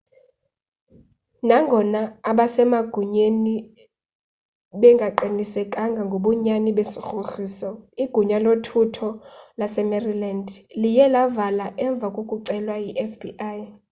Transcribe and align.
nangona 1.47 2.01
abasemagunyeni 2.29 3.55
bengaqinisekanga 4.79 6.01
ngobunyani 6.07 6.69
besigrogriso 6.77 7.69
igunya 8.03 8.37
lothutho 8.45 9.09
lasemaryland 9.59 10.47
liye 10.81 11.05
lavala 11.15 11.65
emva 11.85 12.07
kokucelwa 12.15 12.75
yifbi 12.85 13.29